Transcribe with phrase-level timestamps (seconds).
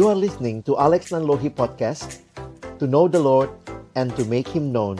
[0.00, 2.24] You are listening to Alex Nanlohi Podcast
[2.80, 3.52] To know the Lord
[3.92, 4.96] and to make Him known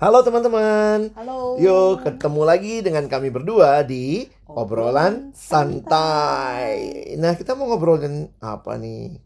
[0.00, 1.60] Halo teman-teman Halo.
[1.60, 8.80] Yuk ketemu lagi dengan kami berdua di Obrolan Obrolan Santai Nah kita mau ngobrolin apa
[8.80, 9.20] nih?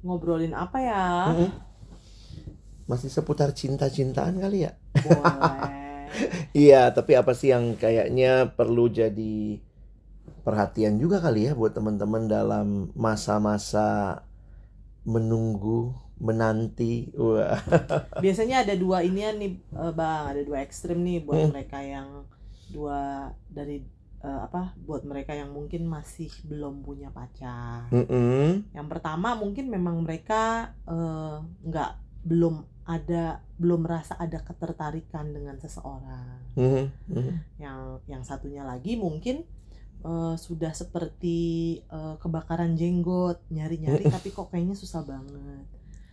[0.00, 1.04] Ngobrolin apa ya?
[2.88, 4.72] Masih seputar cinta-cintaan kali ya?
[5.04, 5.75] Boleh.
[6.56, 9.60] Iya, tapi apa sih yang kayaknya perlu jadi
[10.46, 14.22] perhatian juga kali ya buat teman-teman dalam masa-masa
[15.06, 17.10] menunggu, menanti.
[17.14, 17.58] Wah.
[18.24, 20.34] Biasanya ada dua inian nih, eh, Bang.
[20.34, 21.52] Ada dua ekstrim nih buat Hmm.
[21.54, 22.08] mereka yang
[22.72, 23.82] dua dari
[24.26, 24.74] eh, apa?
[24.82, 27.86] Buat mereka yang mungkin masih belum punya pacar.
[27.94, 28.66] Mm-mm.
[28.74, 31.90] Yang pertama mungkin memang mereka eh, nggak
[32.26, 36.54] belum ada belum merasa ada ketertarikan dengan seseorang.
[36.54, 37.34] Mhm, mhm.
[37.58, 39.42] Yang yang satunya lagi mungkin
[40.06, 41.38] eh, sudah seperti
[41.82, 45.66] eh, kebakaran jenggot, nyari-nyari tapi kok kayaknya susah banget.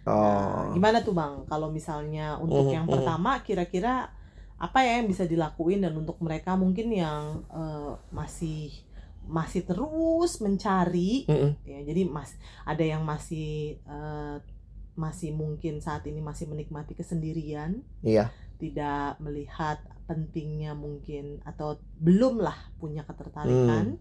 [0.04, 0.20] Oh.
[0.20, 1.46] Nah, gimana tuh Bang?
[1.48, 2.94] Kalau misalnya untuk Mhm, yang mhm.
[2.98, 4.10] pertama kira-kira
[4.58, 8.72] apa ya yang bisa dilakuin dan untuk mereka mungkin yang eh, masih
[9.24, 11.56] masih terus mencari Mm-mm.
[11.64, 12.36] ya jadi mas
[12.68, 14.36] ada yang masih eh,
[14.94, 18.30] masih mungkin saat ini masih menikmati kesendirian Iya.
[18.62, 23.98] tidak melihat pentingnya mungkin atau belum lah punya ketertarikan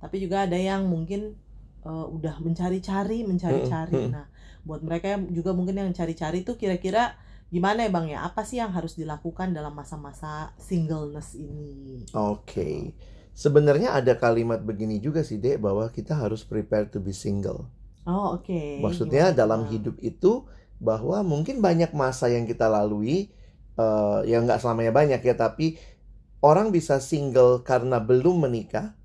[0.00, 1.36] tapi juga ada yang mungkin
[1.84, 4.14] eh, udah mencari-cari mencari-cari Mm, mm, mm.
[4.16, 4.26] nah
[4.64, 7.16] buat mereka yang juga mungkin yang cari-cari itu kira-kira
[7.50, 12.94] gimana ya bang ya apa sih yang harus dilakukan dalam masa-masa singleness ini Oke.
[13.30, 17.70] Sebenarnya ada kalimat begini juga sih, Dek, bahwa kita harus prepare to be single.
[18.10, 18.82] Oh oke.
[18.82, 20.44] Maksudnya Gimana, dalam hidup itu
[20.82, 23.30] bahwa mungkin banyak masa yang kita lalui
[23.80, 25.78] eh ya nggak selamanya banyak ya tapi
[26.42, 28.96] orang bisa single karena belum menikah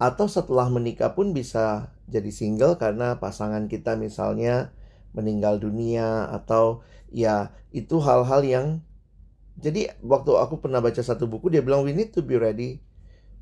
[0.00, 4.72] atau setelah menikah pun bisa jadi single karena pasangan kita misalnya
[5.12, 6.80] meninggal dunia atau
[7.12, 8.66] ya itu hal-hal yang
[9.60, 12.80] jadi waktu aku pernah baca satu buku dia bilang we need to be ready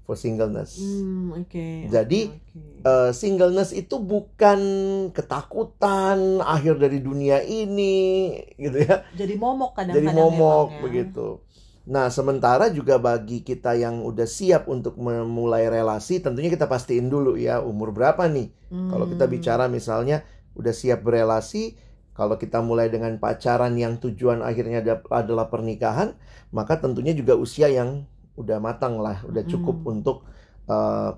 [0.08, 0.80] for singleness.
[0.80, 1.66] Hmm, oke.
[1.86, 2.80] Jadi, oke, oke.
[2.80, 4.60] Eh, singleness itu bukan
[5.12, 10.80] ketakutan akhir dari dunia ini gitu ya jadi momok kadang-kadang jadi momok ya.
[10.80, 11.26] begitu
[11.84, 17.34] nah sementara juga bagi kita yang udah siap untuk memulai relasi tentunya kita pastiin dulu
[17.34, 18.52] ya umur berapa nih
[18.88, 19.34] kalau kita Hmm.
[19.34, 21.76] bicara misalnya udah siap berelasi
[22.12, 26.12] kalau kita mulai dengan pacaran yang tujuan akhirnya ada- adalah pernikahan
[26.52, 28.04] maka tentunya juga usia yang
[28.38, 29.93] udah matang lah udah cukup Mm.
[29.93, 30.16] untuk
[30.66, 31.10] eh,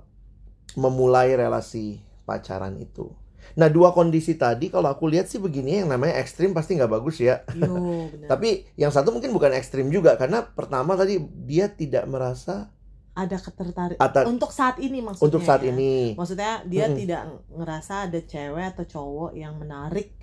[0.74, 3.10] memulai relasi pacaran itu
[3.52, 7.18] nah dua kondisi tadi kalau aku lihat sih begini yang namanya ekstrim pasti nggak bagus
[7.18, 7.66] ya Yo,
[8.12, 8.28] benar.
[8.28, 12.70] tapi yang satu mungkin bukan ekstrim juga karena pertama tadi dia tidak merasa
[13.10, 15.72] ada ketertarik Ata- untuk saat ini maksudnya untuk saat ya.
[15.72, 16.98] ini maksudnya dia Mm-mm.
[17.00, 20.14] tidak ngerasa ada cewek atau cowok yang menarik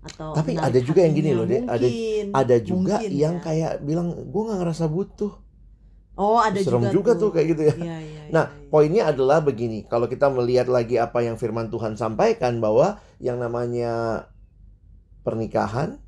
[0.00, 1.68] atau Tapi menarik ada juga yang gini loh, Dek.
[1.68, 1.92] Ada-
[2.34, 3.44] ada juga mungkin yang ya.
[3.44, 5.32] kayak bilang gue nggak ngerasa butuh
[6.18, 8.68] oh ada serem juga, juga, tuh kayak gitu ya Iya, iya, Nah, iya, iya.
[8.70, 14.26] poinnya adalah begini, kalau kita melihat lagi apa yang firman Tuhan sampaikan bahwa yang namanya
[15.26, 15.98] pernikahan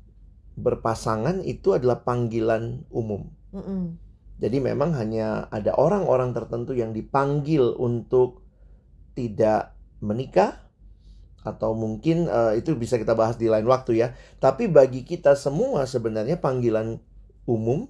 [0.55, 3.29] berpasangan itu adalah panggilan umum.
[3.53, 3.97] Mm-mm.
[4.41, 8.41] Jadi memang hanya ada orang-orang tertentu yang dipanggil untuk
[9.13, 10.63] tidak menikah
[11.43, 14.15] atau mungkin eh, itu bisa kita bahas di lain waktu ya.
[14.41, 16.97] Tapi bagi kita semua sebenarnya panggilan
[17.45, 17.87] umum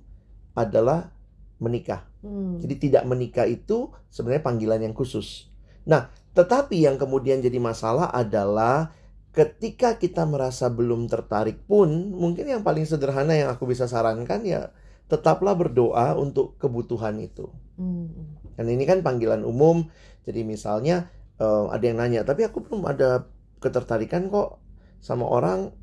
[0.54, 1.14] adalah
[1.62, 2.06] menikah.
[2.24, 2.58] Hmm.
[2.62, 5.50] Jadi tidak menikah itu sebenarnya panggilan yang khusus.
[5.84, 8.96] Nah, tetapi yang kemudian jadi masalah adalah
[9.34, 14.70] ketika kita merasa belum tertarik pun, mungkin yang paling sederhana yang aku bisa sarankan ya
[15.12, 17.50] tetaplah berdoa untuk kebutuhan itu.
[17.78, 18.40] Hmm.
[18.58, 19.90] Dan ini kan panggilan umum.
[20.24, 23.28] Jadi misalnya eh, ada yang nanya, tapi aku belum ada
[23.60, 24.62] ketertarikan kok
[25.04, 25.76] sama orang.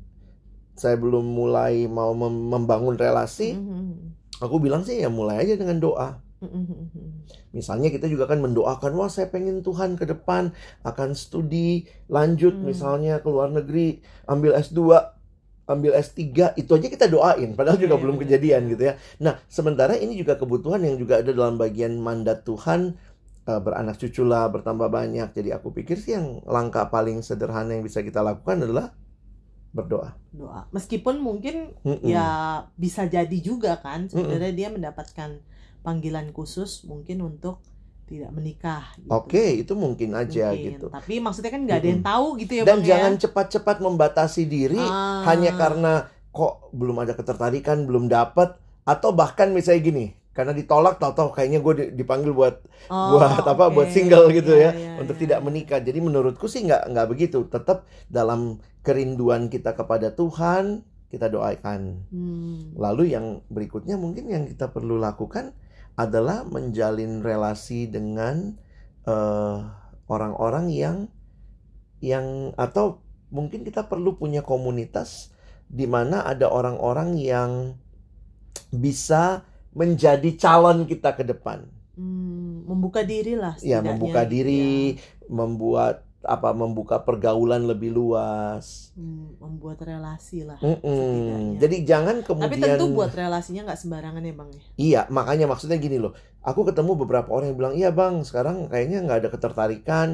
[0.75, 3.55] Saya belum mulai mau mem- membangun relasi.
[3.57, 4.15] Mm-mm.
[4.41, 6.17] Aku bilang sih ya mulai aja dengan doa.
[6.41, 6.89] Mm-mm.
[7.53, 12.65] Misalnya kita juga kan mendoakan, wah saya pengen Tuhan ke depan akan studi lanjut Hmm.
[12.65, 15.13] misalnya ke luar negeri, ambil S2,
[15.67, 18.23] ambil S3, itu aja kita doain, padahal juga Iya, belum benar.
[18.25, 18.93] kejadian gitu ya.
[19.21, 22.95] Nah, sementara ini juga kebutuhan yang juga ada dalam bagian mandat Tuhan
[23.41, 25.33] eh, beranak cucu lah, bertambah banyak.
[25.33, 28.93] Jadi aku pikir sih yang langkah paling sederhana yang bisa kita lakukan adalah
[29.71, 30.11] berdoa.
[30.31, 32.03] doa meskipun mungkin Mm-mm.
[32.03, 32.27] ya
[32.75, 35.39] bisa jadi juga kan sebenarnya dia mendapatkan
[35.81, 37.63] panggilan khusus mungkin untuk
[38.05, 39.07] tidak menikah gitu.
[39.07, 40.67] Oke, itu mungkin aja Mungkin.
[40.75, 40.85] gitu.
[40.91, 43.19] tapi maksudnya kan nggak ada yang tahu gitu ya Dan Bang, jangan ya?
[43.23, 45.23] cepat-cepat membatasi diri Ah.
[45.25, 45.93] hanya karena
[46.29, 51.73] kok belum ada ketertarikan, belum dapat atau bahkan misalnya gini, karena ditolak tahu-tahu kayaknya gue
[51.93, 52.55] dipanggil buat
[52.91, 53.75] Oh, buat apa oke.
[53.75, 55.45] buat single gitu Iya, ya iya, untuk iya, tidak iya.
[55.45, 62.07] menikah jadi menurutku sih nggak nggak begitu tetap dalam kerinduan kita kepada Tuhan kita doakan
[62.09, 62.71] Hmm.
[62.75, 65.51] lalu yang berikutnya mungkin yang kita perlu lakukan
[65.99, 68.55] adalah menjalin relasi dengan
[69.05, 69.57] eh,
[70.07, 70.97] orang-orang yang
[72.01, 75.31] yang atau mungkin kita perlu punya komunitas
[75.71, 77.51] di mana ada orang-orang yang
[78.71, 79.43] bisa
[79.75, 84.95] menjadi calon kita ke depan Hmm, membuka diri lah ya membuka diri
[85.27, 89.01] membuat apa membuka pergaulan lebih luas ya.
[89.01, 90.79] Hmm, membuat relasi lah Mm-mm.
[90.95, 91.59] setidaknya.
[91.61, 95.77] jadi jangan tapi kemudian tentu buat relasinya nggak sembarangan ya bang ya Iya, makanya maksudnya
[95.77, 96.13] gini loh.
[96.41, 100.07] Aku ketemu beberapa orang yang bilang, iya bang, sekarang kayaknya nggak ada ketertarikan.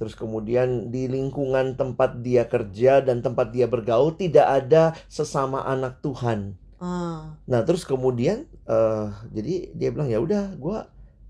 [0.00, 6.00] Terus kemudian di lingkungan tempat dia kerja dan tempat dia bergaul tidak ada sesama anak
[6.00, 6.56] Tuhan.
[6.84, 10.78] Ah Nah terus kemudian, eh jadi dia bilang ya udah, gue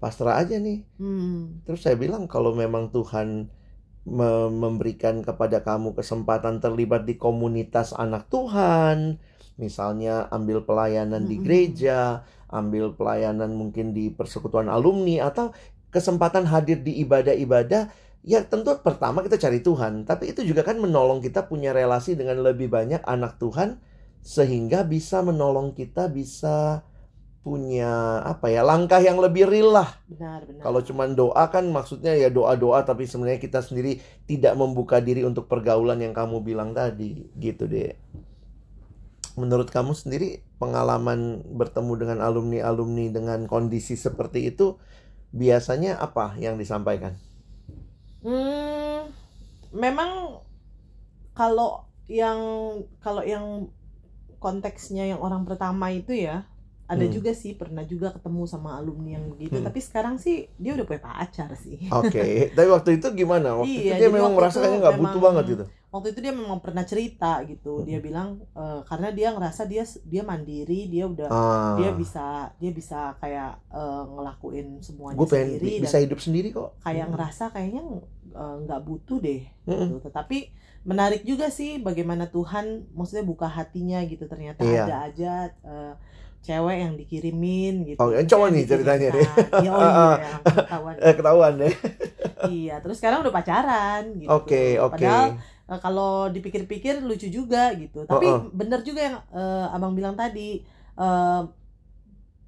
[0.02, 0.86] pasrah aja nih.
[0.98, 3.50] hmm, Terus saya bilang kalau memang Tuhan
[4.08, 9.18] me- memberikan kepada kamu kesempatan terlibat di komunitas anak Tuhan,
[9.60, 11.44] misalnya ambil pelayanan di Mm-mm.
[11.44, 15.52] gereja, ambil pelayanan mungkin di persekutuan alumni atau
[15.94, 17.90] kesempatan hadir di ibadah-ibadah,
[18.26, 22.42] ya tentu pertama kita cari Tuhan, tapi itu juga kan menolong kita punya relasi dengan
[22.42, 23.78] lebih banyak anak Tuhan
[24.24, 26.80] sehingga bisa menolong kita bisa
[27.44, 32.16] punya apa ya langkah yang lebih real lah benar benar kalau cuman doa kan maksudnya
[32.16, 37.28] ya doa-doa tapi sebenarnya kita sendiri tidak membuka diri untuk pergaulan yang kamu bilang tadi
[37.36, 37.92] gitu deh.
[39.36, 44.78] Menurut kamu sendiri pengalaman bertemu dengan alumni-alumni dengan kondisi seperti itu
[45.34, 47.18] biasanya apa yang disampaikan?
[48.22, 49.10] Hmm,
[49.74, 50.40] memang
[51.34, 52.38] kalau yang
[53.02, 53.68] kalau yang
[54.44, 56.36] konteksnya yang orang pertama itu ya
[56.92, 57.14] ada Hmm.
[57.16, 59.66] juga sih pernah juga ketemu sama alumni yang begitu Hmm.
[59.66, 62.18] tapi sekarang sih dia udah punya pacar sih Oke,
[62.56, 63.48] tapi waktu itu gimana?
[63.60, 65.64] Waktu Iya, itu dia memang merasa kayaknya nggak butuh banget gitu.
[65.94, 68.04] waktu itu dia memang pernah cerita gitu dia Hmm.
[68.06, 69.82] bilang eh, karena dia ngerasa dia
[70.12, 75.48] dia mandiri dia udah Ah, dia bisa dia bisa kayak eh, ngelakuin semuanya gue pengen
[75.54, 76.68] sendiri bisa hidup sendiri kok.
[76.84, 77.12] kayak Hmm.
[77.14, 77.82] ngerasa kayaknya
[78.34, 79.88] eh, nggak butuh deh Mm-mm.
[79.88, 79.94] gitu.
[80.04, 80.38] Tetapi
[80.84, 84.84] menarik juga sih bagaimana Tuhan maksudnya buka hatinya gitu ternyata Iya.
[84.84, 85.32] ada aja
[85.64, 85.94] eh,
[86.44, 87.98] cewek yang dikirimin gitu.
[87.98, 89.64] Oh, yang cowok nih ceritanya dikirimkan.
[89.64, 90.94] Iya, oh iya, pengetahuan.
[91.00, 91.74] Eh ketahuan deh.
[92.52, 94.28] iya, terus sekarang udah pacaran gitu.
[94.28, 95.00] Oke, oke.
[95.00, 98.04] Padahal eh, kalau dipikir-pikir lucu juga gitu.
[98.04, 98.52] Tapi Oh, oh.
[98.52, 100.60] bener juga yang eh, Abang bilang tadi
[100.94, 101.42] eh,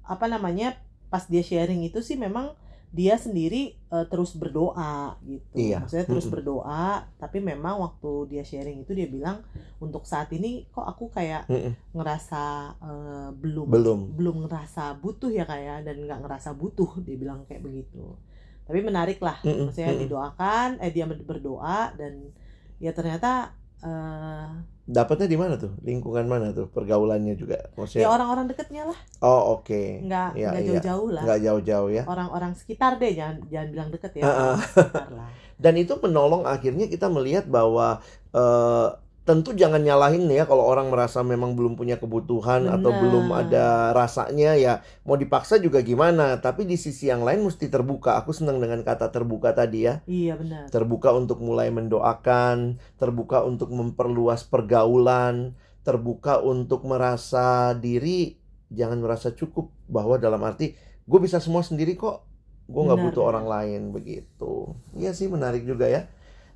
[0.05, 0.77] apa namanya?
[1.09, 2.53] Pas dia sharing itu sih memang
[2.97, 5.53] dia sendiri eh, terus berdoa gitu.
[5.53, 5.85] Iya.
[5.85, 6.33] Maksudnya terus Mm-mm.
[6.41, 9.45] berdoa, tapi memang waktu dia sharing itu dia bilang
[9.77, 11.77] untuk saat ini kok aku kayak Mm-mm.
[11.93, 12.43] ngerasa
[12.81, 13.99] eh, belum Belum.
[14.17, 18.17] belum ngerasa butuh ya kayak dan nggak ngerasa butuh dia bilang kayak begitu.
[18.65, 20.03] Tapi menarik lah, Mm-mm, maksudnya mm-mm.
[20.09, 22.33] didoakan, eh dia berdoa dan
[22.81, 23.53] ya ternyata
[23.83, 24.47] eh,
[24.87, 25.75] Dapatnya di mana tuh?
[25.83, 26.71] Lingkungan mana tuh?
[26.71, 27.59] Pergaulannya juga.
[27.59, 29.99] ya Maksudnya orang-orang deketnya lah, Oh, oke.
[30.07, 30.69] nggak Iya, nggak iya.
[30.79, 31.23] jauh-jauh lah.
[31.27, 32.03] Nggak jauh-jauh ya.
[32.07, 34.23] Orang-orang sekitar deh, jangan jangan bilang deket ya,
[34.63, 35.29] sekitar lah.
[35.63, 37.99] Dan itu menolong akhirnya kita melihat bahwa
[38.31, 38.87] eh,
[39.27, 43.01] tentu jangan nyalahin ya kalau orang merasa memang belum punya kebutuhan atau Benar.
[43.03, 46.39] belum ada rasanya ya mau dipaksa juga gimana.
[46.39, 48.15] Tapi di sisi yang lain mesti terbuka.
[48.23, 49.99] Aku senang dengan kata terbuka tadi ya.
[50.07, 50.71] Iya benar.
[50.71, 58.39] Terbuka untuk mulai mendoakan, terbuka untuk memperluas pergaulan, terbuka untuk merasa diri
[58.71, 62.23] jangan merasa cukup bahwa dalam arti gue bisa semua sendiri kok.
[62.67, 64.71] Gue nggak butuh orang lain begitu.
[64.95, 66.07] Iya sih menarik juga ya.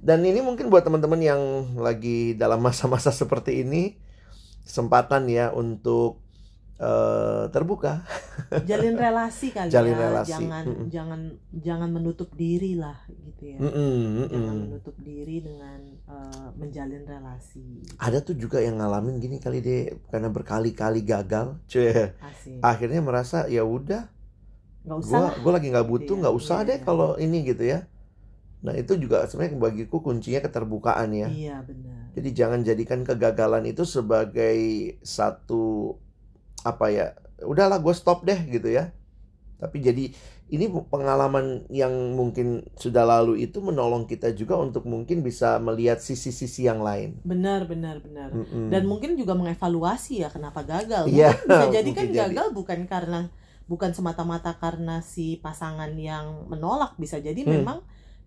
[0.02, 1.42] Dan ini mungkin buat teman-teman yang
[1.78, 3.96] lagi dalam masa-masa seperti ini
[4.66, 6.22] kesempatan ya untuk
[6.82, 8.02] eh, terbuka.
[8.70, 10.02] Jalin relasi kali Jalin ya.
[10.10, 10.32] relasi.
[10.34, 10.88] Jangan Mm-mm.
[10.90, 11.22] jangan
[11.54, 13.58] jangan menutup diri lah gitu ya.
[13.62, 14.60] Mm-mm, Jangan mm-mm.
[14.66, 15.80] menutup diri dengan
[16.10, 17.68] eh, menjalin relasi.
[18.02, 21.94] Ada tuh juga yang ngalamin gini kali deh karena berkali-kali gagal, cuy.
[22.18, 22.60] Asik.
[22.62, 24.10] Akhirnya merasa ya udah,
[24.86, 26.86] Nggak usah gua gua lagi nggak butuh, Iya, nggak usah iya, deh iya.
[26.86, 27.80] kalau ini gitu ya.
[28.62, 31.28] Nah itu juga sebenarnya bagiku kuncinya keterbukaan ya.
[31.30, 32.14] Iya benar.
[32.14, 34.58] Jadi jangan jadikan kegagalan itu sebagai
[35.02, 35.96] satu
[36.62, 37.08] apa ya,
[37.42, 38.94] udahlah gue stop deh gitu ya.
[39.62, 40.10] Tapi jadi
[40.52, 46.68] ini pengalaman yang mungkin sudah lalu itu menolong kita juga untuk mungkin bisa melihat sisi-sisi
[46.68, 47.22] yang lain.
[47.24, 48.34] Benar benar benar.
[48.36, 48.68] Mm-mm.
[48.74, 51.08] Dan mungkin juga mengevaluasi ya kenapa gagal.
[51.08, 52.18] Iya, Mungkin bisa jadi kan jadi.
[52.28, 53.20] gagal bukan karena
[53.70, 57.64] bukan semata-mata karena si pasangan yang menolak bisa jadi Hmm.
[57.64, 57.80] memang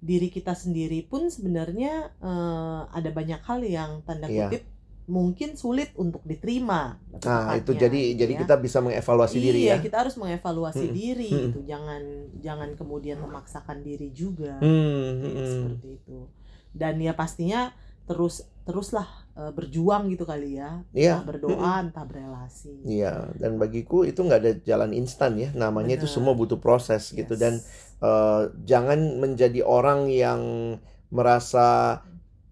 [0.04, 4.52] diri kita sendiri pun sebenarnya eh, ada banyak hal yang tanda Iya.
[4.52, 4.62] kutip
[5.04, 6.96] mungkin sulit untuk diterima.
[7.12, 8.40] Nah, itu jadi gitu jadi ya.
[8.40, 9.76] kita bisa mengevaluasi iya, diri ya.
[9.84, 10.96] kita harus mengevaluasi Mm-mm.
[10.96, 11.42] diri Mm-mm.
[11.52, 11.58] gitu.
[11.68, 12.02] Jangan
[12.40, 14.56] jangan kemudian memaksakan diri juga.
[14.64, 15.52] Hmm, Ya, hmm.
[15.60, 16.18] seperti itu.
[16.72, 17.76] Dan ya pastinya
[18.08, 20.86] terus teruslah berjuang gitu kali ya.
[20.94, 21.18] Iya.
[21.18, 22.86] Entah berdoa, entah berelasi.
[22.86, 25.50] Iya, dan bagiku itu nggak ada jalan instan ya.
[25.52, 26.14] Namanya itu Benar.
[26.14, 27.40] semua butuh proses gitu Yes.
[27.42, 27.52] dan
[27.98, 30.40] eh, jangan menjadi orang yang
[31.10, 32.00] merasa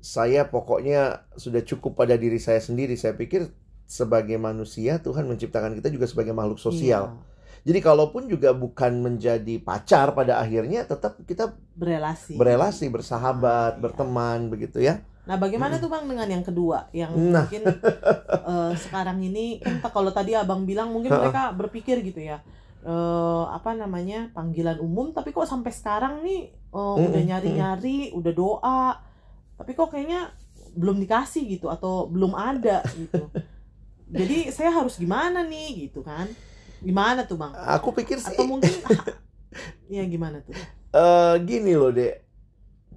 [0.03, 2.99] saya pokoknya sudah cukup pada diri saya sendiri.
[2.99, 3.47] Saya pikir
[3.87, 7.15] sebagai manusia Tuhan menciptakan kita juga sebagai makhluk sosial.
[7.15, 7.31] Iya,
[7.62, 12.35] Jadi kalaupun juga bukan menjadi pacar pada akhirnya tetap kita berelasi.
[12.35, 13.83] berelasi, bersahabat, Ah, iya.
[13.87, 14.99] berteman begitu ya.
[15.29, 17.47] Nah, bagaimana tuh Bang dengan yang kedua yang Nah.
[17.47, 17.79] mungkin
[18.43, 22.43] eh, sekarang ini kan kalau tadi Abang bilang mungkin mereka berpikir gitu ya.
[22.83, 24.31] eh apa namanya?
[24.35, 28.83] panggilan umum tapi kok sampai sekarang nih eh, udah Mm-mm, nyari-nyari, udah doa.
[29.59, 30.33] Tapi kok kayaknya
[30.75, 33.31] belum dikasih gitu atau belum ada gitu.
[34.12, 36.29] Jadi saya harus gimana nih gitu kan?
[36.83, 37.55] Gimana tuh, Bang?
[37.76, 38.73] Aku pikir sih Atau mungkin
[39.97, 40.57] ya gimana tuh?
[40.93, 42.12] eh, gini loh, Dek.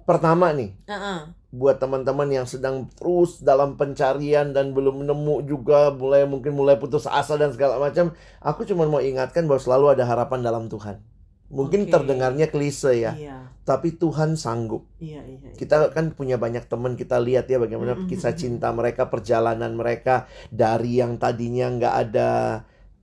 [0.08, 1.34] Pertama nih, Heeh.
[1.56, 7.08] Buat teman-teman yang sedang terus dalam pencarian dan belum nemu juga mulai mungkin mulai putus
[7.08, 8.12] asa dan segala macam
[8.44, 11.00] aku cuma mau ingatkan bahwa selalu ada harapan dalam Tuhan
[11.48, 11.92] mungkin Oke.
[11.94, 15.48] terdengarnya klise ya Iya, tapi Tuhan sanggup iya, iya.
[15.48, 15.54] iya.
[15.54, 18.10] kita kan punya banyak teman kita lihat ya bagaimana Mm-mm.
[18.10, 22.30] kisah cinta mereka perjalanan mereka dari yang tadinya nggak ada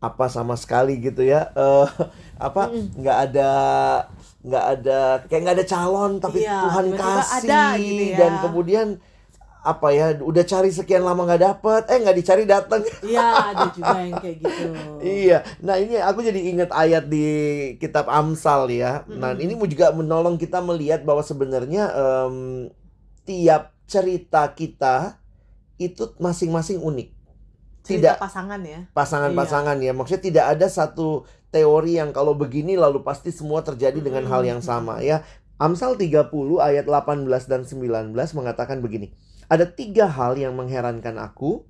[0.03, 1.47] apa sama sekali gitu ya.
[1.55, 1.87] Eh
[2.47, 2.67] apa
[2.99, 3.51] nggak ada
[4.43, 4.99] nggak ada
[5.31, 8.17] kayak nggak ada calon tapi Iya, Tuhan kasih ada gitu ya.
[8.19, 8.87] dan kemudian
[9.63, 13.95] apa ya udah cari sekian lama nggak dapet eh nggak dicari datang Iya, ada juga
[13.95, 14.67] yang kayak gitu.
[14.99, 15.37] iya.
[15.63, 17.23] Nah ini aku jadi ingat ayat di
[17.79, 19.07] kitab Amsal ya.
[19.07, 19.39] Nah Mm-mm.
[19.39, 22.35] ini mau juga menolong kita melihat bahwa sebenarnya em,
[23.23, 25.15] tiap cerita kita
[25.79, 27.12] itu masing-masing unik
[27.83, 28.23] Cerita tidak.
[28.23, 28.79] pasangan ya.
[28.95, 29.91] pasangan-pasangan ya.
[29.91, 34.63] Maksudnya tidak ada satu teori yang kalau begini lalu pasti semua terjadi dengan hal yang
[34.63, 35.27] sama ya.
[35.59, 36.31] Amsal 30
[36.63, 39.11] ayat 18 dan 19 mengatakan begini.
[39.51, 41.67] Ada tiga hal yang mengherankan aku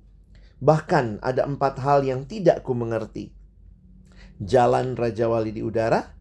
[0.62, 3.34] bahkan ada empat hal yang tidak ku mengerti.
[4.38, 6.14] Jalan Raja Wali di udara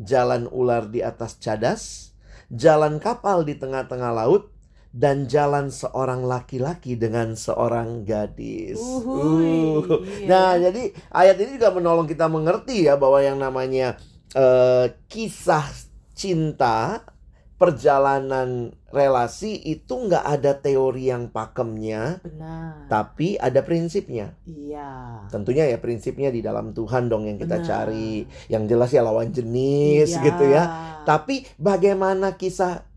[0.00, 2.14] jalan ular di atas cadas
[2.50, 4.48] jalan kapal di tengah-tengah laut
[4.90, 8.74] dan jalan seorang laki-laki dengan seorang gadis.
[8.76, 10.02] Uhuy, Uh.
[10.18, 10.26] iya.
[10.26, 13.94] Nah, jadi ayat ini juga menolong kita mengerti ya bahwa yang namanya
[14.34, 15.66] eh, kisah
[16.12, 17.06] cinta,
[17.54, 22.90] perjalanan relasi itu nggak ada teori yang pakemnya, benar.
[22.90, 24.34] tapi ada prinsipnya.
[24.42, 25.22] Iya.
[25.30, 27.68] Tentunya ya prinsipnya di dalam Tuhan dong yang kita Benar.
[27.68, 28.26] cari.
[28.50, 30.22] Yang jelas ya lawan jenis Iya.
[30.26, 30.62] gitu ya.
[31.06, 32.89] Tapi bagaimana kisah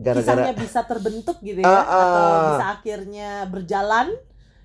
[0.00, 2.40] gara-gara kisahnya bisa terbentuk gitu ya Ah, atau ah.
[2.48, 4.06] bisa akhirnya berjalan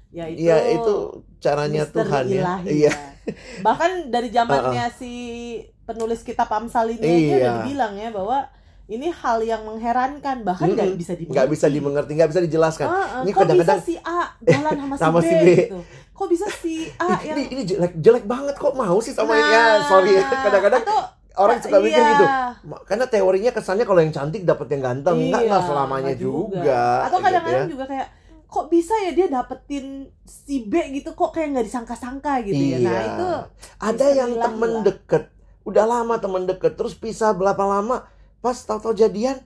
[0.10, 0.94] ya itu ya itu
[1.38, 2.54] caranya Tuhan ya.
[2.64, 2.88] Iya.
[2.88, 2.94] ya.
[3.60, 5.12] bahkan dari zamannya si
[5.84, 7.36] penulis kitab Amsal ini aja Iya.
[7.36, 8.40] udah dibilang ya bahwa
[8.86, 11.02] ini hal yang mengherankan bahkan nggak Mm-mm.
[11.02, 12.86] bisa dimengerti nggak bisa dimengerti, nggak bisa dijelaskan.
[12.86, 15.50] Ah, ah, Ini kok kadang-kadang- bisa si A jalan sama, Sama si, si B, B.
[15.60, 15.80] gitu
[16.16, 19.42] kok bisa si A yang ini ini jelek jelek banget kok mau sih sama ini
[19.44, 19.60] ya.
[19.60, 20.14] Nah, Sorry.
[20.48, 21.00] Kadang-kadang atau
[21.36, 22.12] orang suka mikir iya.
[22.16, 22.26] gitu.
[22.88, 25.18] Karena teorinya kesannya kalau yang cantik dapat yang ganteng.
[25.30, 26.82] Enggak Iya, lah selamanya nggak juga.
[27.06, 27.72] Atau gitu kadang-kadang ya.
[27.72, 28.08] juga kayak
[28.46, 29.86] kok bisa ya dia dapetin
[30.24, 32.78] si B gitu kok kayak nggak disangka-sangka gitu ya.
[32.80, 33.02] Nah, Iya.
[33.12, 33.28] itu
[33.84, 34.84] Ada yang temen lah.
[34.88, 35.24] deket,
[35.68, 38.08] udah lama temen deket, terus pisah berapa lama,
[38.40, 39.44] pas tahu-tahu jadian,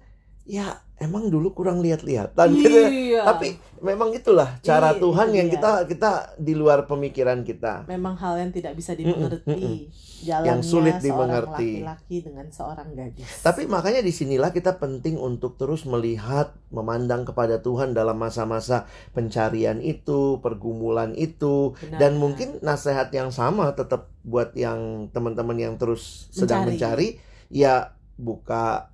[0.49, 2.89] ya emang dulu kurang lihat-lihatan gitu ya.
[2.89, 3.21] Iya.
[3.23, 7.85] Tapi memang itulah cara Iya, Tuhan yang kita kita di luar pemikiran kita.
[7.87, 9.87] memang hal yang tidak bisa dimengerti.
[10.19, 11.69] Jalannya Yang sulit seorang dimengerti.
[11.79, 13.29] laki-laki dengan seorang gadis.
[13.39, 18.83] Tapi makanya di sinilah kita penting untuk terus melihat, memandang kepada Tuhan dalam masa-masa
[19.15, 25.79] pencarian itu, pergumulan itu, Benar, dan mungkin nasihat yang sama tetap buat yang teman-teman yang
[25.79, 26.75] terus sedang Mencari.
[26.75, 27.07] mencari,
[27.47, 28.91] ya buka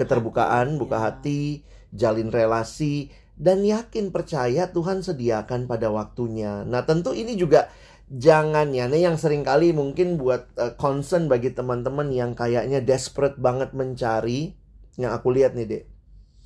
[0.00, 1.12] keterbukaan, buka Ya.
[1.12, 1.60] hati,
[1.92, 6.64] jalin relasi, dan yakin percaya Tuhan sediakan pada waktunya.
[6.64, 7.68] Nah tentu ini juga
[8.10, 13.36] jangan ya, nih yang sering kali mungkin buat eh, concern bagi teman-teman yang kayaknya desperate
[13.38, 14.56] banget mencari,
[14.98, 15.84] yang aku lihat nih dek,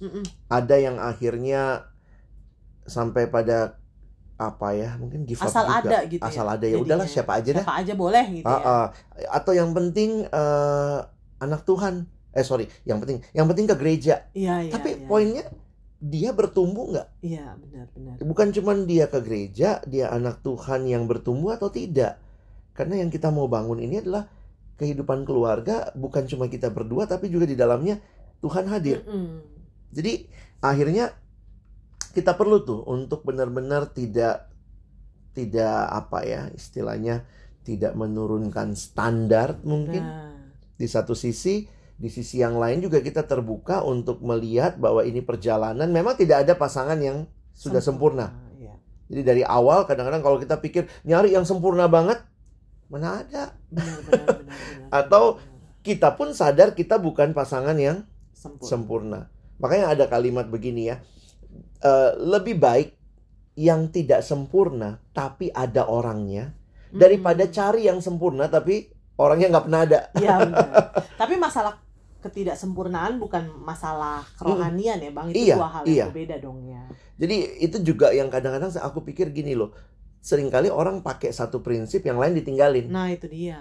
[0.03, 0.25] Mm-mm.
[0.51, 1.89] ada yang akhirnya
[2.85, 3.81] sampai pada
[4.37, 5.89] apa ya, mungkin give up asal juga.
[5.95, 6.53] ada gitu asal ya.
[6.59, 7.65] ada ya udahlah siapa aja dah.
[7.65, 8.67] Siapa aja boleh gitu Ah, ya.
[8.67, 8.87] ah.
[9.33, 10.99] Atau yang penting eh,
[11.41, 14.27] anak Tuhan, eh sorry, yang penting, yang penting ke gereja.
[14.35, 14.73] Iya, iya.
[14.75, 15.07] Tapi iya.
[15.07, 15.45] poinnya
[16.03, 17.09] dia bertumbuh nggak?
[17.23, 18.15] Iya, benar-benar.
[18.21, 22.21] Bukan cuman dia ke gereja, dia anak Tuhan yang bertumbuh atau tidak.
[22.75, 24.27] Karena yang kita mau bangun ini adalah
[24.77, 28.03] kehidupan keluarga, bukan cuma kita berdua, tapi juga di dalamnya
[28.43, 29.07] Tuhan hadir.
[29.07, 29.41] Mm-mm.
[29.95, 30.27] Jadi
[30.59, 31.15] akhirnya
[32.13, 34.51] kita perlu tuh untuk benar-benar tidak
[35.35, 37.27] tidak apa ya istilahnya
[37.67, 40.31] tidak menurunkan standar mungkin Nah,
[40.79, 45.87] di satu sisi di sisi yang lain juga kita terbuka untuk melihat bahwa ini perjalanan
[45.87, 47.25] memang tidak ada pasangan yang
[47.55, 48.35] sudah sempurna.
[48.59, 48.75] Iya.
[49.11, 52.19] Jadi dari awal kadang-kadang kalau kita pikir nyari yang sempurna banget
[52.91, 53.55] mana ada.
[53.71, 55.25] Benar, benar, benar, benar, Atau.
[55.85, 58.65] Kita pun sadar kita bukan pasangan yang sempurna.
[58.73, 59.21] sempurna.
[59.61, 60.97] Makanya ada kalimat begini ya.
[61.85, 62.97] eh, lebih baik
[63.53, 66.57] yang tidak sempurna tapi ada orangnya
[66.89, 67.53] daripada Mm.
[67.53, 68.89] cari yang sempurna tapi
[69.21, 70.01] orangnya nggak pernah ada.
[70.17, 70.65] Iya benar.
[71.21, 71.77] Tapi masalah
[72.25, 75.93] ketidaksempurnaan bukan masalah kerohanian ya bang itu Iya, dua hal iya.
[75.93, 76.83] yang berbeda dong ya.
[77.21, 79.77] Jadi itu juga yang kadang-kadang aku pikir gini loh.
[80.25, 82.89] Seringkali orang pakai satu prinsip yang lain ditinggalin.
[82.89, 83.61] Nah itu dia.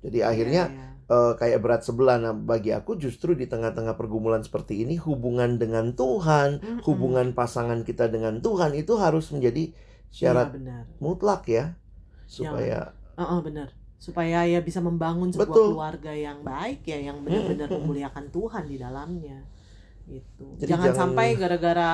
[0.00, 1.12] Jadi akhirnya Iya, iya.
[1.12, 2.16] eh, kayak berat sebelah.
[2.16, 6.80] Nah, bagi aku justru di tengah-tengah pergumulan seperti ini hubungan dengan Tuhan, Mm-mm.
[6.88, 9.76] hubungan pasangan kita dengan Tuhan itu harus menjadi Iya,
[10.10, 10.84] syarat benar.
[10.98, 11.76] mutlak ya.
[12.24, 13.68] Supaya Heeh, benar.
[14.00, 15.66] Supaya ya bisa membangun sebuah Betul.
[15.76, 19.44] keluarga yang baik ya, yang benar-benar memuliakan Tuhan di dalamnya.
[20.08, 20.56] Gitu.
[20.56, 21.92] Jadi jangan, jangan- sampai gara-gara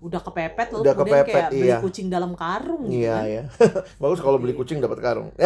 [0.00, 1.76] udah kepepet lalu Udah kemudian kepepet, kayak beli iya.
[1.84, 3.26] kucing dalam karung gitu iya kan.
[3.28, 3.42] ya.
[4.00, 4.60] Bagus kalau beli Iya.
[4.64, 5.28] kucing dapat karung.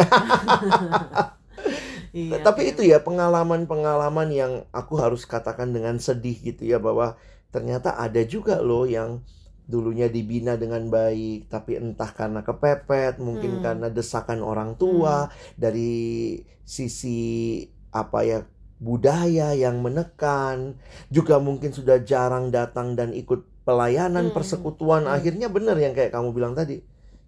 [2.15, 2.71] Iya, Tapi iya.
[2.71, 7.19] itu ya pengalaman-pengalaman yang aku harus katakan dengan sedih gitu ya bahwa
[7.51, 9.19] ternyata ada juga loh yang
[9.65, 13.63] dulunya dibina dengan baik tapi entah karena kepepet, mungkin Hmm.
[13.65, 18.39] karena desakan orang tua dari sisi apa ya
[18.77, 20.75] budaya yang menekan,
[21.09, 24.35] juga mungkin sudah jarang datang dan ikut pelayanan Hmm.
[24.35, 25.09] persekutuan.
[25.09, 25.15] Hmm.
[25.15, 26.83] Akhirnya bener yang kayak kamu bilang tadi.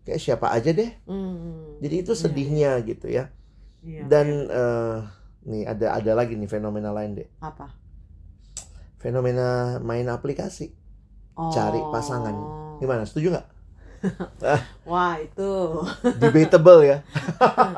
[0.05, 0.91] Kayak siapa aja deh.
[1.09, 1.81] Hmm.
[1.81, 3.33] Jadi itu Iya, sedihnya gitu ya.
[3.81, 4.53] iya, Dan iya.
[4.53, 4.97] eh,
[5.47, 7.27] nih ada ada lagi nih fenomena lain deh.
[7.41, 7.73] apa?
[8.97, 10.73] Fenomena main aplikasi.
[11.37, 11.53] Oh.
[11.53, 12.33] Cari pasangan.
[12.81, 13.05] Gimana?
[13.05, 13.47] Setuju nggak?
[14.89, 15.51] Wah, itu.
[16.21, 16.97] Debatable ya.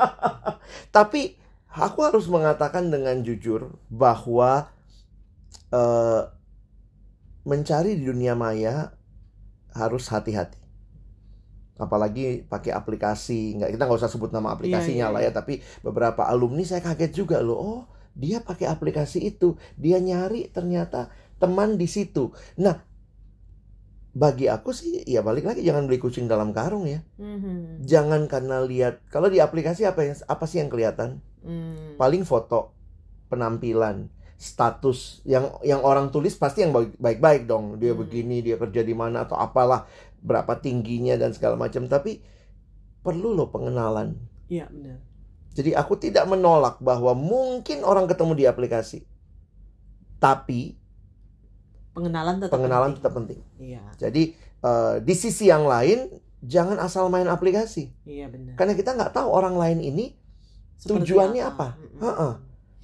[0.96, 1.36] Tapi
[1.68, 4.72] aku harus mengatakan dengan jujur bahwa
[5.72, 6.22] eh,
[7.44, 8.96] mencari di dunia maya
[9.76, 10.58] harus hati-hati.
[11.80, 15.32] Apalagi pakai aplikasi, nggak kita nggak usah sebut nama aplikasinya iya, lah ya.
[15.32, 17.56] Tapi beberapa alumni saya kaget juga loh.
[17.56, 17.80] Oh,
[18.12, 21.08] dia pakai aplikasi itu, dia nyari ternyata
[21.40, 22.36] teman di situ.
[22.60, 22.89] Nah,
[24.10, 27.06] bagi aku sih ya balik lagi jangan beli kucing dalam karung ya.
[27.18, 27.86] Mhm.
[27.86, 31.22] Jangan karena lihat kalau di aplikasi apa yang apa sih yang kelihatan?
[31.46, 31.94] Hmm.
[31.94, 32.74] Paling foto,
[33.30, 37.78] penampilan, status yang yang orang tulis pasti yang baik- baik-baik dong.
[37.78, 38.02] Dia Hmm.
[38.02, 39.86] begini, dia kerja di mana atau apalah,
[40.24, 41.86] berapa tingginya dan segala macam.
[41.86, 42.18] Tapi
[43.06, 44.16] perlu loh pengenalan.
[44.50, 44.98] Iya, benar.
[45.54, 49.04] Jadi aku tidak menolak bahwa mungkin orang ketemu di aplikasi.
[50.16, 50.79] Tapi
[51.94, 52.96] Pengenalan tetap pengenalan penting.
[52.98, 53.40] tetap penting.
[53.58, 54.22] Iya, Jadi
[54.62, 56.06] eh, di sisi yang lain
[56.40, 57.90] jangan asal main aplikasi.
[58.06, 58.54] iya benar.
[58.58, 60.06] Karena kita nggak tahu orang lain ini
[60.80, 61.68] Seperti tujuannya apa?
[61.76, 62.00] Mm-mm.
[62.02, 62.32] Heeh.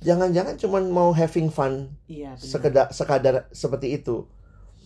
[0.05, 2.51] Jangan-jangan cuma mau having fun Iya, benar.
[2.53, 4.29] sekedar sekadar seperti itu.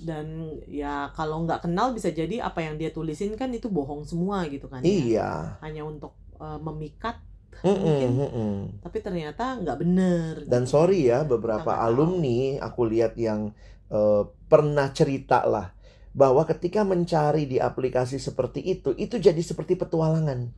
[0.00, 0.26] Dan
[0.64, 4.66] ya kalau nggak kenal bisa jadi apa yang dia tulisin kan itu bohong semua gitu
[4.72, 4.80] kan.
[4.80, 4.88] ya.
[4.88, 5.30] Iya.
[5.60, 7.16] Hanya untuk eh, memikat,
[7.60, 8.10] Mm-mm, Mungkin.
[8.16, 8.52] mm-mm.
[8.80, 10.32] tapi ternyata nggak bener.
[10.48, 10.72] Dan gitu.
[10.72, 11.84] sorry ya beberapa tahu.
[11.86, 13.52] alumni aku lihat yang
[13.90, 15.74] eh, pernah cerita lah
[16.10, 20.50] bahwa ketika mencari di aplikasi seperti itu itu jadi seperti petualangan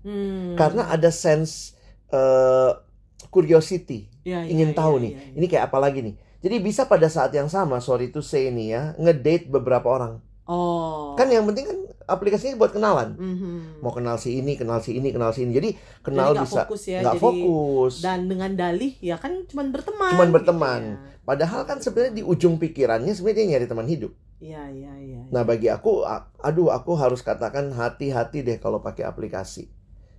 [0.00, 0.52] Hmm.
[0.54, 1.72] karena ada sense
[2.08, 2.72] eh,
[3.28, 5.34] curiosity Ya, ingin iya, tahu iya, nih iya, iya.
[5.34, 8.68] ini kayak apa lagi nih jadi bisa pada saat yang sama sorry to say nih
[8.70, 11.16] ya ngedate beberapa orang Oh.
[11.16, 13.80] kan yang penting kan aplikasinya buat kenalan Mhm.
[13.80, 16.60] mau kenal si ini kenal si ini kenal si ini jadi Jadi kenal nggak bisa
[16.62, 17.00] fokus ya.
[17.00, 20.10] nggak jadi fokus dan dengan dalih ya kan cuman berteman.
[20.12, 20.80] Cuman gitu berteman.
[20.82, 20.96] ya.
[21.24, 24.12] Padahal kan sebenarnya di ujung pikirannya sebenarnya dia nyari teman hidup.
[24.44, 25.22] Iya, iya, iya.
[25.32, 26.04] nah bagi aku
[26.42, 29.72] aduh aku harus katakan hati-hati deh kalau pakai aplikasi.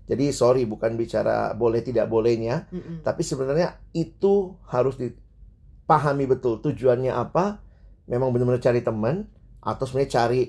[0.06, 3.02] Jadi sorry bukan bicara boleh tidak bolehnya Mm-mm.
[3.02, 6.62] tapi sebenarnya itu harus dipahami betul.
[6.62, 7.62] Tujuannya apa?
[8.06, 9.30] Memang benar-benar cari teman
[9.62, 10.42] atau sebenarnya cari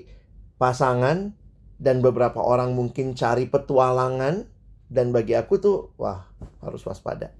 [0.61, 1.33] pasangan
[1.77, 4.45] dan beberapa orang mungkin cari petualangan.
[4.87, 6.31] Dan bagi aku tuh wah
[6.63, 7.35] harus waspada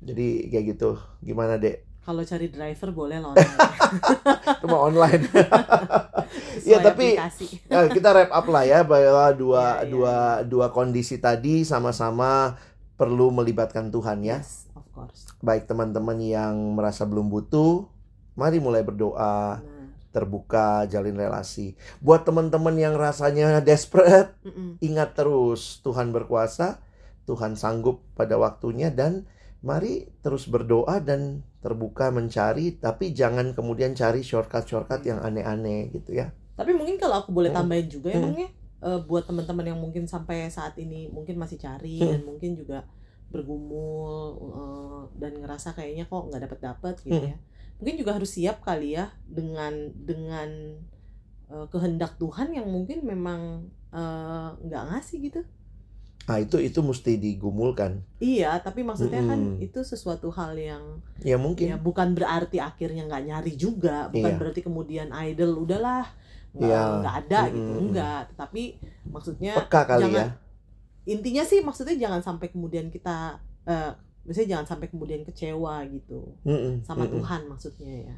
[0.00, 3.36] jadi kayak gitu gimana dek Kalau cari driver boleh loh.
[4.64, 5.28] mau online
[6.64, 7.46] Iya, tapi- aplikasi.
[7.72, 12.56] Ya, kita wrap up lah ya bahwa dua Iya, iya, dua dua kondisi tadi sama-sama
[12.94, 15.28] perlu melibatkan Tuhan ya Yes, of course.
[15.40, 17.86] baik teman-teman yang merasa belum butuh
[18.34, 19.76] mari mulai berdoa Nah,
[20.08, 24.80] terbuka jalin relasi buat teman-teman yang rasanya desperate mm-mm.
[24.80, 26.80] ingat terus Tuhan berkuasa
[27.24, 34.22] Tuhan sanggup pada waktunya dan mari terus berdoa dan terbuka mencari tapi jangan kemudian cari
[34.22, 37.66] shortcut-shortcut yang aneh-aneh gitu ya Tapi mungkin kalau aku boleh Hmm.
[37.66, 38.34] tambahin juga ya Hmm.
[38.34, 38.48] Ya,
[38.82, 42.10] eh, buat teman-teman yang mungkin sampai saat ini mungkin masih cari Hmm.
[42.14, 42.86] dan mungkin juga
[43.28, 47.30] bergumul eh, dan ngerasa kayaknya kok nggak dapet dapet gitu Hmm.
[47.34, 47.38] ya.
[47.78, 50.50] Mungkin juga harus siap kali ya dengan dengan
[51.48, 53.70] eh, kehendak Tuhan yang mungkin memang
[54.60, 55.40] nggak ngasih gitu.
[56.28, 58.04] Nah, itu itu mesti digumulkan.
[58.18, 59.64] Iya, tapi maksudnya kan Mm-mm.
[59.64, 61.64] itu sesuatu hal yang Ya mungkin.
[61.66, 64.38] ya bukan berarti akhirnya nggak nyari juga, bukan Iya.
[64.38, 66.04] berarti kemudian idol udahlah
[66.52, 67.00] nggak Iya.
[67.00, 67.84] nggak ada gitu, Mm-mm.
[67.88, 68.20] enggak.
[68.30, 68.62] Tetapi
[69.08, 70.28] maksudnya Peka kali jangan- ya.
[71.08, 73.90] intinya sih maksudnya jangan sampai kemudian kita eh
[74.22, 77.16] misalnya jangan sampai kemudian kecewa gitu Mm-mm, sama mm-mm.
[77.16, 78.16] Tuhan maksudnya ya.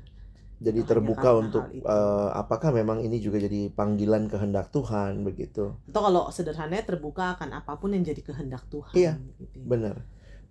[0.61, 5.73] Jadi Hanya terbuka karena untuk eh, apakah memang ini juga jadi panggilan kehendak Tuhan begitu.
[5.89, 8.93] Atau kalau sederhananya terbuka akan apa pun yang jadi kehendak Tuhan.
[8.93, 9.57] Iya, gitu.
[9.65, 9.97] Benar.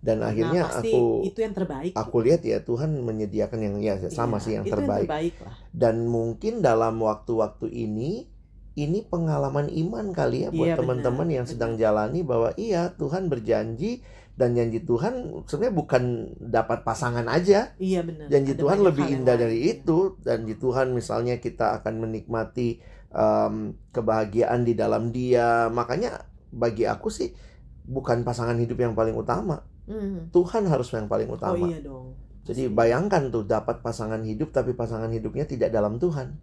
[0.00, 1.92] Dan Nah, akhirnya pasti aku itu yang terbaik.
[1.94, 5.06] aku lihat ya Tuhan menyediakan yang ya sama Iya, sih yang itu terbaik.
[5.06, 5.54] Yang terbaik lah.
[5.70, 8.26] Dan mungkin dalam waktu-waktu ini
[8.74, 14.00] ini pengalaman iman kali ya buat Iya, teman-teman yang sedang jalani bahwa iya Tuhan berjanji
[14.40, 16.02] dan janji Tuhan sebenarnya bukan
[16.40, 17.76] dapat pasangan aja.
[17.76, 18.32] Iya benar.
[18.32, 20.16] Janji Ada Tuhan lebih indah lain, dari itu.
[20.24, 22.80] Janji Tuhan misalnya kita akan menikmati
[23.12, 25.68] em, kebahagiaan di dalam Dia.
[25.68, 27.36] Makanya bagi aku sih
[27.84, 29.60] bukan pasangan hidup yang paling utama.
[29.84, 30.32] Hmm.
[30.32, 31.68] Tuhan harus yang paling Oh utama.
[31.68, 32.16] iya dong.
[32.48, 36.40] Jadi bayangkan tuh dapat pasangan hidup tapi pasangan hidupnya tidak dalam Tuhan.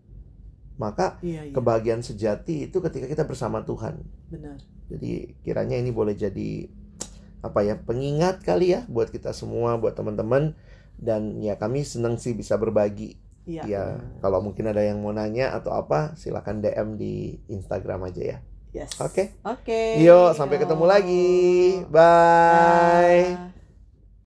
[0.77, 1.53] Maka Iya, iya.
[1.57, 3.97] kebahagiaan sejati itu ketika kita bersama Tuhan.
[4.29, 4.62] Benar.
[4.88, 6.69] Jadi kiranya ini boleh jadi
[7.45, 10.58] apa ya pengingat kali ya buat kita semua, buat teman-teman
[10.97, 13.17] dan ya kami senang sih bisa berbagi.
[13.47, 13.63] Iya.
[13.63, 13.84] Ya
[14.19, 18.38] kalau mungkin ada yang mau nanya atau apa silakan DM di Instagram aja ya.
[18.76, 19.00] Yes.
[19.00, 19.39] Oke.
[19.47, 20.04] Oke.
[20.04, 21.28] Yuk sampai ketemu lagi.
[21.88, 23.23] Bye.
[23.34, 23.56] Dah.